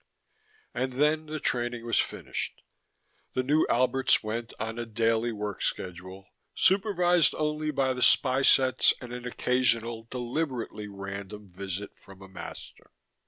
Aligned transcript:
And 0.73 0.93
then 0.93 1.27
the 1.27 1.39
training 1.39 1.85
was 1.85 1.99
finished. 1.99 2.63
The 3.33 3.43
new 3.43 3.67
Alberts 3.69 4.23
went 4.23 4.51
on 4.59 4.79
a 4.79 4.85
daily 4.87 5.31
work 5.31 5.61
schedule, 5.61 6.25
supervised 6.55 7.35
only 7.35 7.69
by 7.69 7.93
the 7.93 8.01
spy 8.01 8.41
sets 8.41 8.95
and 8.99 9.13
an 9.13 9.27
occasional, 9.27 10.07
deliberately 10.09 10.87
random 10.87 11.47
visit 11.47 11.99
from 11.99 12.23
a 12.23 12.27
master. 12.27 12.89